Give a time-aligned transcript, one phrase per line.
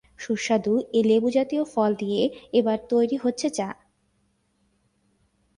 [0.19, 2.21] সুস্বাদু এ লেবুজাতীয় ফল দিয়ে
[2.53, 3.67] এবার তৈরি হচ্ছে চা।